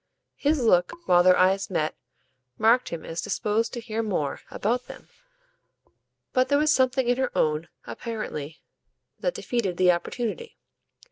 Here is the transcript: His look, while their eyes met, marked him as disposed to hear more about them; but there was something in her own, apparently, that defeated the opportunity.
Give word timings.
His 0.37 0.59
look, 0.63 0.93
while 1.07 1.21
their 1.21 1.37
eyes 1.37 1.69
met, 1.69 1.95
marked 2.57 2.89
him 2.89 3.05
as 3.05 3.21
disposed 3.21 3.71
to 3.73 3.79
hear 3.79 4.01
more 4.01 4.41
about 4.49 4.87
them; 4.87 5.09
but 6.33 6.49
there 6.49 6.57
was 6.57 6.73
something 6.73 7.07
in 7.07 7.17
her 7.17 7.29
own, 7.37 7.67
apparently, 7.85 8.63
that 9.19 9.35
defeated 9.35 9.77
the 9.77 9.91
opportunity. 9.91 10.57